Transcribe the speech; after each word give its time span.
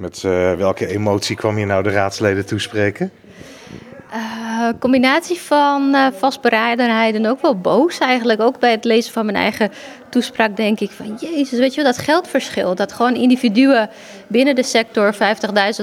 Met 0.00 0.22
uh, 0.26 0.54
welke 0.54 0.86
emotie 0.86 1.36
kwam 1.36 1.58
je 1.58 1.66
nou 1.66 1.82
de 1.82 1.90
raadsleden 1.90 2.46
toespreken? 2.46 3.10
Uh, 4.14 4.68
combinatie 4.78 5.40
van 5.40 5.94
uh, 5.94 6.06
vastberadenheid 6.18 7.14
en 7.14 7.28
ook 7.28 7.40
wel 7.42 7.56
boos 7.56 7.98
eigenlijk. 7.98 8.40
Ook 8.40 8.58
bij 8.58 8.70
het 8.70 8.84
lezen 8.84 9.12
van 9.12 9.24
mijn 9.24 9.36
eigen 9.36 9.70
toespraak 10.08 10.56
denk 10.56 10.80
ik 10.80 10.90
van... 10.90 11.18
Jezus, 11.20 11.58
weet 11.58 11.74
je 11.74 11.82
wel, 11.82 11.92
dat 11.92 12.02
geldverschil. 12.02 12.74
Dat 12.74 12.92
gewoon 12.92 13.14
individuen 13.14 13.90
binnen 14.26 14.54
de 14.54 14.62
sector 14.62 15.14
50.000 15.14 15.20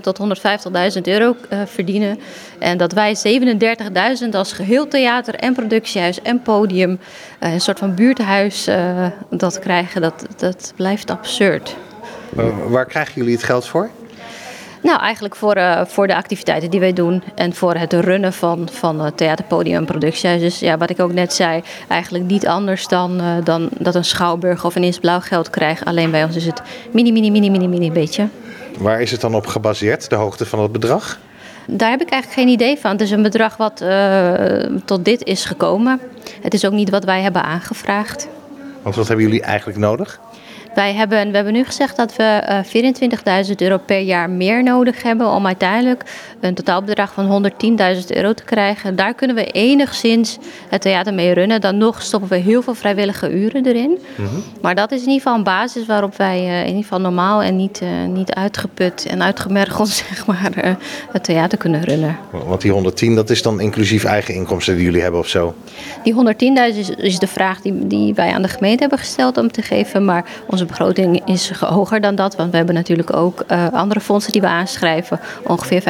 tot 0.00 0.18
150.000 0.96 1.00
euro 1.02 1.36
uh, 1.52 1.60
verdienen. 1.64 2.18
En 2.58 2.78
dat 2.78 2.92
wij 2.92 3.16
37.000 4.22 4.28
als 4.30 4.52
geheel 4.52 4.88
theater 4.88 5.34
en 5.34 5.54
productiehuis 5.54 6.22
en 6.22 6.42
podium... 6.42 6.98
een 7.40 7.60
soort 7.60 7.78
van 7.78 7.94
buurthuis 7.94 8.68
dat 9.30 9.58
krijgen, 9.58 10.00
dat, 10.00 10.26
dat 10.36 10.72
blijft 10.76 11.10
absurd. 11.10 11.76
waar 12.68 12.86
krijgen 12.86 13.14
jullie 13.14 13.34
het 13.34 13.44
geld 13.44 13.66
voor? 13.66 13.90
Nou, 14.86 15.00
eigenlijk 15.00 15.36
voor, 15.36 15.56
uh, 15.56 15.80
voor 15.84 16.06
de 16.06 16.14
activiteiten 16.14 16.70
die 16.70 16.80
wij 16.80 16.92
doen 16.92 17.22
en 17.34 17.54
voor 17.54 17.74
het 17.74 17.92
runnen 17.92 18.32
van, 18.32 18.68
van 18.72 19.00
uh, 19.00 19.06
theaterpodium 19.14 19.76
en 19.76 19.84
productiehuis. 19.84 20.40
Dus 20.40 20.58
ja, 20.58 20.76
wat 20.76 20.90
ik 20.90 21.00
ook 21.00 21.12
net 21.12 21.32
zei, 21.32 21.62
eigenlijk 21.88 22.24
niet 22.24 22.46
anders 22.46 22.88
dan, 22.88 23.20
uh, 23.20 23.30
dan 23.44 23.68
dat 23.78 23.94
een 23.94 24.04
schouwburg 24.04 24.64
of 24.64 24.76
een 24.76 24.84
Is 24.84 24.98
Blauw 24.98 25.20
geld 25.20 25.50
krijgt. 25.50 25.84
Alleen 25.84 26.10
bij 26.10 26.24
ons 26.24 26.36
is 26.36 26.46
het 26.46 26.62
mini, 26.90 27.12
mini, 27.12 27.30
mini, 27.30 27.50
mini, 27.50 27.68
mini 27.68 27.92
beetje. 27.92 28.28
Waar 28.78 29.00
is 29.00 29.10
het 29.10 29.20
dan 29.20 29.34
op 29.34 29.46
gebaseerd, 29.46 30.10
de 30.10 30.16
hoogte 30.16 30.46
van 30.46 30.60
het 30.60 30.72
bedrag? 30.72 31.18
Daar 31.66 31.90
heb 31.90 32.00
ik 32.00 32.10
eigenlijk 32.10 32.40
geen 32.40 32.52
idee 32.52 32.76
van. 32.78 32.90
Het 32.90 33.00
is 33.00 33.10
een 33.10 33.22
bedrag 33.22 33.56
wat 33.56 33.84
tot 34.84 35.04
dit 35.04 35.24
is 35.24 35.44
gekomen. 35.44 36.00
Het 36.40 36.54
is 36.54 36.64
ook 36.64 36.72
niet 36.72 36.90
wat 36.90 37.04
wij 37.04 37.22
hebben 37.22 37.42
aangevraagd. 37.42 38.28
Want 38.82 38.94
wat 38.94 39.08
hebben 39.08 39.26
jullie 39.26 39.42
eigenlijk 39.42 39.78
nodig? 39.78 40.20
Wij 40.76 40.94
hebben, 40.94 41.28
we 41.28 41.34
hebben 41.34 41.52
nu 41.52 41.64
gezegd 41.64 41.96
dat 41.96 42.16
we 42.16 42.62
uh, 42.74 43.44
24.000 43.48 43.54
euro 43.56 43.78
per 43.78 44.00
jaar 44.00 44.30
meer 44.30 44.62
nodig 44.62 45.02
hebben 45.02 45.30
om 45.30 45.46
uiteindelijk 45.46 46.02
een 46.40 46.54
totaalbedrag 46.54 47.12
van 47.12 47.50
110.000 47.98 48.06
euro 48.06 48.32
te 48.32 48.44
krijgen. 48.44 48.96
Daar 48.96 49.14
kunnen 49.14 49.36
we 49.36 49.44
enigszins 49.44 50.38
het 50.68 50.80
theater 50.80 51.14
mee 51.14 51.32
runnen. 51.32 51.60
Dan 51.60 51.76
nog 51.76 52.02
stoppen 52.02 52.28
we 52.28 52.36
heel 52.36 52.62
veel 52.62 52.74
vrijwillige 52.74 53.32
uren 53.32 53.66
erin. 53.66 53.98
Mm 54.16 54.26
-hmm. 54.26 54.42
Maar 54.60 54.74
dat 54.74 54.92
is 54.92 55.00
in 55.00 55.06
ieder 55.06 55.22
geval 55.22 55.34
een 55.34 55.44
basis 55.44 55.86
waarop 55.86 56.16
wij 56.16 56.40
uh, 56.40 56.60
in 56.60 56.66
ieder 56.66 56.82
geval 56.82 57.00
normaal 57.00 57.42
en 57.42 57.56
niet, 57.56 57.80
uh, 57.82 57.88
niet 58.12 58.32
uitgeput 58.32 59.06
en 59.06 59.22
uitgemergeld 59.22 59.88
zeg 60.08 60.26
maar, 60.26 60.76
het 61.12 61.24
theater 61.24 61.58
kunnen 61.58 61.84
runnen. 61.84 62.18
Want 62.30 62.60
die 62.60 62.72
110 62.72 63.14
dat 63.14 63.30
is 63.30 63.42
dan 63.42 63.60
inclusief 63.60 64.04
eigen 64.04 64.34
inkomsten 64.34 64.74
die 64.76 64.84
jullie 64.84 65.02
hebben 65.02 65.20
of 65.20 65.28
zo? 65.28 65.54
Die 66.02 66.14
110.000 66.72 66.78
is, 66.78 66.90
is 66.90 67.18
de 67.18 67.26
vraag 67.26 67.60
die, 67.60 67.86
die 67.86 68.14
wij 68.14 68.32
aan 68.32 68.42
de 68.42 68.48
gemeente 68.48 68.80
hebben 68.80 68.98
gesteld 68.98 69.36
om 69.36 69.50
te 69.52 69.62
geven. 69.62 70.04
Maar 70.04 70.24
onze 70.46 70.65
begroting 70.66 71.22
is 71.24 71.50
hoger 71.50 72.00
dan 72.00 72.14
dat. 72.14 72.36
Want 72.36 72.50
we 72.50 72.56
hebben 72.56 72.74
natuurlijk 72.74 73.16
ook 73.16 73.44
uh, 73.48 73.66
andere 73.72 74.00
fondsen 74.00 74.32
die 74.32 74.40
we 74.40 74.46
aanschrijven. 74.46 75.20
Ongeveer 75.42 75.82
50.000 75.82 75.86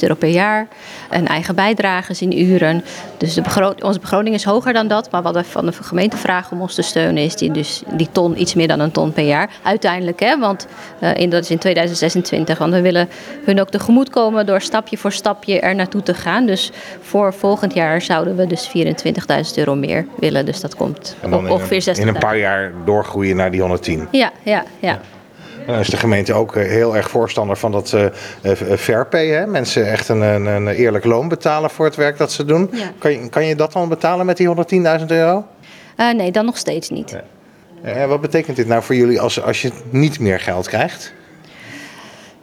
euro 0.00 0.14
per 0.14 0.28
jaar. 0.28 0.68
En 1.10 1.26
eigen 1.26 1.54
bijdrages 1.54 2.22
in 2.22 2.38
uren. 2.38 2.84
Dus 3.16 3.34
de 3.34 3.42
begroting, 3.42 3.84
onze 3.84 4.00
begroting 4.00 4.34
is 4.34 4.44
hoger 4.44 4.72
dan 4.72 4.88
dat. 4.88 5.10
Maar 5.10 5.22
wat 5.22 5.34
we 5.34 5.44
van 5.44 5.66
de 5.66 5.72
gemeente 5.72 6.16
vragen 6.16 6.52
om 6.52 6.60
ons 6.60 6.74
te 6.74 6.82
steunen 6.82 7.22
is 7.22 7.36
die, 7.36 7.50
dus 7.50 7.82
die 7.92 8.08
ton, 8.12 8.40
iets 8.40 8.54
meer 8.54 8.68
dan 8.68 8.80
een 8.80 8.90
ton 8.90 9.12
per 9.12 9.24
jaar. 9.24 9.50
Uiteindelijk, 9.62 10.20
hè, 10.20 10.38
want 10.38 10.66
uh, 11.00 11.16
in, 11.16 11.30
dat 11.30 11.42
is 11.42 11.50
in 11.50 11.58
2026. 11.58 12.58
Want 12.58 12.72
we 12.72 12.80
willen 12.80 13.08
hun 13.44 13.60
ook 13.60 13.70
tegemoet 13.70 14.10
komen 14.10 14.46
door 14.46 14.60
stapje 14.60 14.98
voor 14.98 15.12
stapje 15.12 15.60
er 15.60 15.74
naartoe 15.74 16.02
te 16.02 16.14
gaan. 16.14 16.46
Dus 16.46 16.72
voor 17.00 17.34
volgend 17.34 17.74
jaar 17.74 18.02
zouden 18.02 18.36
we 18.36 18.46
dus 18.46 18.68
24.000 18.68 19.54
euro 19.54 19.74
meer 19.74 20.06
willen. 20.16 20.46
Dus 20.46 20.60
dat 20.60 20.76
komt 20.76 21.16
ongeveer 21.22 21.94
60.000. 21.94 22.00
In 22.00 22.08
een 22.08 22.18
paar 22.18 22.38
jaar 22.38 22.72
doorgroeien 22.84 23.36
naar 23.36 23.50
die 23.50 23.60
110. 23.60 24.08
Ja, 24.10 24.19
ja, 24.42 24.64
ja. 24.78 25.00
Dan 25.66 25.78
is 25.78 25.88
de 25.88 25.96
gemeente 25.96 26.32
ook 26.32 26.54
heel 26.54 26.96
erg 26.96 27.10
voorstander 27.10 27.56
van 27.56 27.72
dat 27.72 27.92
uh, 27.92 28.52
fair 28.78 29.06
pay. 29.06 29.26
Hè? 29.26 29.46
Mensen 29.46 29.90
echt 29.90 30.08
een, 30.08 30.20
een, 30.20 30.46
een, 30.46 30.68
eerlijk 30.68 31.04
loon 31.04 31.28
betalen 31.28 31.70
voor 31.70 31.84
het 31.84 31.96
werk 31.96 32.18
dat 32.18 32.32
ze 32.32 32.44
doen. 32.44 32.68
Ja. 32.72 32.90
Kan, 32.98 33.12
je, 33.12 33.28
kan 33.28 33.46
je 33.46 33.54
dat 33.54 33.72
dan 33.72 33.88
betalen 33.88 34.26
met 34.26 34.36
die 34.36 34.48
110.000 35.00 35.06
euro? 35.06 35.46
Uh, 35.96 36.12
nee, 36.12 36.30
dan 36.30 36.44
nog 36.44 36.56
steeds 36.56 36.88
niet. 36.88 37.10
Ja. 37.10 37.22
En 37.82 38.08
wat 38.08 38.20
betekent 38.20 38.56
dit 38.56 38.66
nou 38.66 38.82
voor 38.82 38.94
jullie 38.94 39.20
als, 39.20 39.42
als 39.42 39.62
je 39.62 39.72
niet 39.90 40.20
meer 40.20 40.40
geld 40.40 40.68
krijgt? 40.68 41.12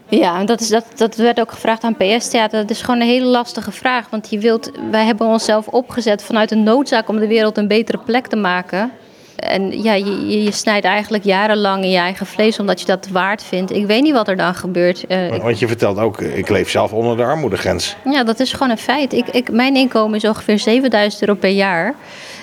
Ja, 0.10 0.44
dat, 0.44 0.62
is, 0.62 0.70
dat, 0.70 0.86
dat 0.96 1.16
werd 1.16 1.40
ook 1.40 1.52
gevraagd 1.52 1.84
aan 1.84 1.96
PS 1.96 2.30
Theater. 2.30 2.62
Dat 2.62 2.70
is 2.70 2.82
gewoon 2.82 3.02
een 3.02 3.08
hele 3.08 3.26
lastige 3.26 3.72
vraag. 3.72 4.10
Want 4.10 4.30
je 4.30 4.40
wilt, 4.40 4.72
wij 4.92 5.06
hebben 5.06 5.28
onszelf 5.28 5.68
opgezet 5.68 6.24
vanuit 6.24 6.52
een 6.52 6.64
noodzaak 6.64 7.10
om 7.10 7.20
de 7.20 7.28
wereld 7.28 7.58
een 7.58 7.68
betere 7.68 7.98
plek 7.98 8.28
te 8.28 8.36
maken. 8.36 8.92
En 9.38 9.82
ja, 9.84 9.94
je, 9.94 10.44
je, 10.44 10.52
snijdt 10.52 10.86
eigenlijk 10.86 11.24
jarenlang 11.24 11.84
in 11.84 11.90
je 11.90 11.98
eigen 11.98 12.26
vlees 12.26 12.60
omdat 12.60 12.80
je 12.80 12.86
dat 12.86 13.08
waard 13.12 13.44
vindt. 13.44 13.72
Ik 13.72 13.86
weet 13.86 14.02
niet 14.02 14.14
wat 14.14 14.28
er 14.28 14.36
dan 14.36 14.56
gebeurt. 14.56 15.04
Uh, 15.10 15.38
Want 15.42 15.60
je 15.60 15.68
vertelt 15.68 15.98
ook, 15.98 16.22
ik 16.22 16.50
leef 16.50 16.70
zelf 16.70 16.94
onder 16.94 17.18
de 17.18 17.24
armoedegrens. 17.24 17.96
Ja, 18.04 18.24
dat 18.24 18.40
is 18.40 18.54
gewoon 18.54 18.70
een 18.70 18.78
feit. 18.78 19.14
Ik, 19.14 19.28
ik, 19.28 19.52
mijn 19.52 19.76
inkomen 19.76 20.16
is 20.16 20.26
ongeveer 20.26 20.60
7000 20.60 21.22
euro 21.22 21.36
per 21.40 21.50
jaar. 21.50 21.96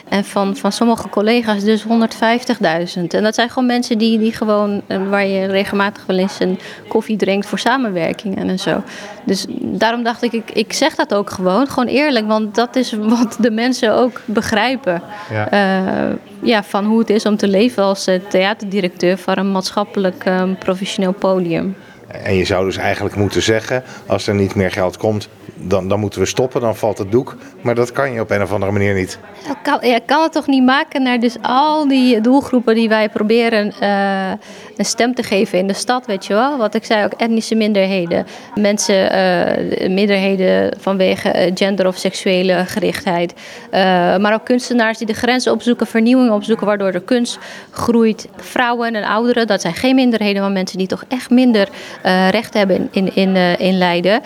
En 0.08 0.24
van, 0.24 0.56
van 0.56 0.72
sommige 0.72 1.08
collega's 1.08 1.62
dus 1.62 1.84
150.000. 1.84 1.88
En 3.08 3.22
dat 3.22 3.34
zijn 3.34 3.48
gewoon 3.48 3.66
mensen 3.66 3.98
die, 3.98 4.18
die 4.18 4.32
gewoon, 4.32 4.82
waar 5.08 5.26
je 5.26 5.46
regelmatig 5.46 6.06
wel 6.06 6.18
eens 6.18 6.40
een 6.40 6.58
koffie 6.88 7.16
drinkt 7.16 7.46
voor 7.46 7.58
samenwerkingen 7.58 8.48
en 8.48 8.58
zo. 8.58 8.82
Dus 9.24 9.46
daarom 9.60 10.02
dacht 10.02 10.22
ik, 10.22 10.32
ik, 10.32 10.50
ik 10.50 10.72
zeg 10.72 10.94
dat 10.94 11.14
ook 11.14 11.30
gewoon, 11.30 11.66
gewoon 11.66 11.88
eerlijk. 11.88 12.26
Want 12.26 12.54
dat 12.54 12.76
is 12.76 12.92
wat 12.92 13.36
de 13.40 13.50
mensen 13.50 13.94
ook 13.94 14.20
begrijpen. 14.24 15.02
Ja. 15.30 15.52
Uh, 15.52 16.16
ja, 16.42 16.62
van 16.62 16.84
hoe 16.84 16.98
het 16.98 17.10
is 17.10 17.26
om 17.26 17.36
te 17.36 17.48
leven 17.48 17.82
als 17.82 18.08
theaterdirecteur 18.28 19.18
van 19.18 19.38
een 19.38 19.52
maatschappelijk 19.52 20.24
um, 20.26 20.58
professioneel 20.58 21.12
podium. 21.12 21.76
En 22.22 22.34
je 22.34 22.44
zou 22.44 22.64
dus 22.64 22.76
eigenlijk 22.76 23.16
moeten 23.16 23.42
zeggen, 23.42 23.82
als 24.06 24.26
er 24.26 24.34
niet 24.34 24.54
meer 24.54 24.70
geld 24.70 24.96
komt, 24.96 25.28
dan, 25.54 25.88
dan 25.88 26.00
moeten 26.00 26.20
we 26.20 26.26
stoppen, 26.26 26.60
dan 26.60 26.76
valt 26.76 26.98
het 26.98 27.10
doek. 27.10 27.36
Maar 27.60 27.74
dat 27.74 27.92
kan 27.92 28.12
je 28.12 28.20
op 28.20 28.30
een 28.30 28.42
of 28.42 28.52
andere 28.52 28.72
manier 28.72 28.94
niet. 28.94 29.18
Ik 29.48 29.56
kan, 29.62 29.78
ja, 29.80 29.98
kan 30.06 30.22
het 30.22 30.32
toch 30.32 30.46
niet 30.46 30.64
maken 30.64 31.02
naar 31.02 31.20
dus 31.20 31.36
al 31.42 31.88
die 31.88 32.20
doelgroepen 32.20 32.74
die 32.74 32.88
wij 32.88 33.08
proberen 33.08 33.72
uh, 33.82 34.30
een 34.76 34.84
stem 34.84 35.14
te 35.14 35.22
geven 35.22 35.58
in 35.58 35.66
de 35.66 35.72
stad, 35.72 36.06
weet 36.06 36.26
je 36.26 36.34
wel? 36.34 36.58
Wat 36.58 36.74
ik 36.74 36.84
zei, 36.84 37.04
ook 37.04 37.12
etnische 37.12 37.54
minderheden. 37.54 38.26
Mensen, 38.54 38.94
uh, 38.94 39.88
minderheden 39.88 40.76
vanwege 40.80 41.50
gender 41.54 41.86
of 41.86 41.96
seksuele 41.96 42.64
gerichtheid. 42.66 43.34
Maar 44.20 44.34
ook 44.34 44.44
kunstenaars 44.44 44.98
die 44.98 45.06
de 45.06 45.12
grenzen 45.12 45.52
opzoeken, 45.52 45.86
vernieuwing 45.86 46.30
opzoeken, 46.30 46.66
waardoor 46.66 46.92
de 46.92 47.00
kunst 47.00 47.38
groeit. 47.70 48.28
Vrouwen 48.36 48.94
en 48.94 49.04
ouderen, 49.04 49.46
dat 49.46 49.60
zijn 49.60 49.74
geen 49.74 49.94
minderheden, 49.94 50.42
maar 50.42 50.50
mensen 50.50 50.78
die 50.78 50.86
toch 50.86 51.04
echt 51.08 51.30
minder 51.30 51.68
recht 52.30 52.54
hebben 52.54 52.76
in, 52.76 53.14
in, 53.14 53.36
in, 53.36 53.58
in 53.58 53.78
Leiden. 53.78 54.20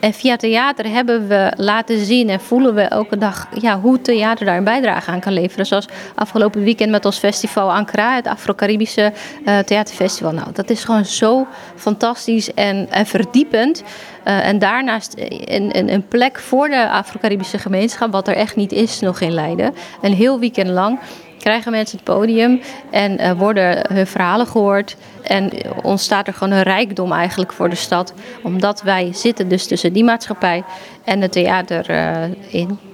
En 0.00 0.12
via 0.12 0.36
theater 0.36 0.88
hebben 0.88 1.28
we 1.28 1.52
laten 1.56 2.04
zien 2.04 2.28
en 2.28 2.40
voelen 2.40 2.74
we 2.74 2.80
elke 2.80 3.18
dag 3.18 3.48
ja, 3.60 3.80
hoe 3.80 4.00
theater 4.00 4.46
daar 4.46 4.56
een 4.56 4.64
bijdrage 4.64 5.10
aan 5.10 5.20
kan 5.20 5.32
leveren. 5.32 5.66
Zoals 5.66 5.88
afgelopen 6.14 6.62
weekend 6.62 6.90
met 6.90 7.04
ons 7.04 7.18
festival 7.18 7.72
Ankara, 7.72 8.14
het 8.14 8.26
Afro-Caribische 8.26 9.12
uh, 9.44 9.58
theaterfestival. 9.58 10.32
Nou, 10.32 10.46
dat 10.52 10.70
is 10.70 10.84
gewoon 10.84 11.04
zo 11.04 11.46
fantastisch 11.76 12.54
en, 12.54 12.86
en 12.90 13.06
verdiepend. 13.06 13.82
En 14.24 14.58
daarnaast 14.58 15.14
een, 15.44 15.78
een, 15.78 15.92
een 15.92 16.08
plek 16.08 16.38
voor 16.38 16.68
de 16.68 16.88
Afro-Caribische 16.90 17.58
gemeenschap, 17.58 18.12
wat 18.12 18.28
er 18.28 18.34
echt 18.36 18.56
niet 18.56 18.72
is 18.72 19.00
nog 19.00 19.20
in 19.20 19.32
Leiden. 19.32 19.74
Een 20.02 20.14
heel 20.14 20.38
weekend 20.38 20.68
lang 20.68 20.98
krijgen 21.38 21.72
mensen 21.72 21.96
het 21.96 22.06
podium 22.06 22.60
en 22.90 23.20
uh, 23.20 23.32
worden 23.32 23.84
hun 23.92 24.06
verhalen 24.06 24.46
gehoord. 24.46 24.96
En 25.22 25.50
ontstaat 25.82 26.26
er 26.26 26.32
gewoon 26.32 26.52
een 26.52 26.62
rijkdom 26.62 27.12
eigenlijk 27.12 27.52
voor 27.52 27.68
de 27.68 27.76
stad. 27.76 28.14
Omdat 28.42 28.82
wij 28.82 29.12
zitten 29.12 29.48
dus 29.48 29.66
tussen 29.66 29.92
die 29.92 30.04
maatschappij 30.04 30.64
en 31.04 31.20
het 31.20 31.32
theater 31.32 31.90
uh, 31.90 32.52
in. 32.54 32.87